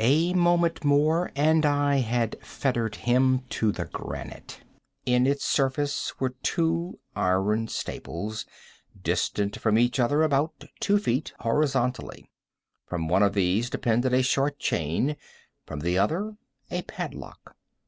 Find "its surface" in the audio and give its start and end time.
5.28-6.18